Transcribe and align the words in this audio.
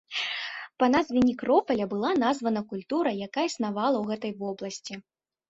Па 0.83 0.87
назве 0.95 1.19
некропаля 1.29 1.85
была 1.91 2.11
названа 2.23 2.65
культура, 2.73 3.09
якая 3.27 3.45
існавала 3.51 3.97
ў 4.01 4.05
гэтай 4.11 4.33
вобласці. 4.43 4.93